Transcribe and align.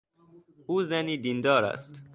او 0.65 0.83
زنی 0.83 1.17
دیندار 1.17 1.63
است. 1.65 2.01